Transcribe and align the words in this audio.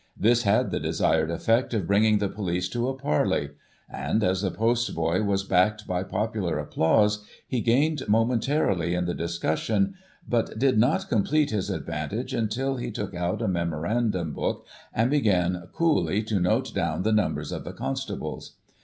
This 0.17 0.41
had 0.41 0.71
the 0.71 0.79
desired 0.79 1.29
effect 1.29 1.75
of 1.75 1.85
bringing 1.85 2.17
the 2.17 2.27
police 2.27 2.67
to 2.69 2.87
a 2.89 2.95
parley; 2.97 3.51
and, 3.87 4.23
as 4.23 4.41
the 4.41 4.49
post 4.49 4.95
boy 4.95 5.21
was 5.21 5.43
backed 5.43 5.85
by 5.85 6.01
popular 6.01 6.57
applause, 6.57 7.23
he 7.47 7.61
gained 7.61 8.01
momentarily 8.07 8.95
in 8.95 9.05
the 9.05 9.13
discussion, 9.13 9.93
but 10.27 10.57
did 10.57 10.79
not 10.79 11.07
complete 11.07 11.51
his 11.51 11.69
advantage 11.69 12.33
until 12.33 12.77
he 12.77 12.89
took 12.89 13.13
out 13.13 13.43
a 13.43 13.47
memorandum 13.47 14.33
book, 14.33 14.65
and 14.91 15.11
began, 15.11 15.67
coolly, 15.71 16.23
to 16.23 16.39
note 16.39 16.73
down 16.73 17.03
the 17.03 17.13
numbers 17.13 17.51
of 17.51 17.63
the 17.63 17.71
constables. 17.73 18.55